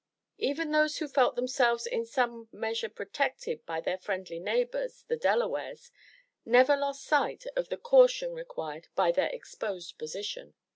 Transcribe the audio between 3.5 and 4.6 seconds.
by their friendly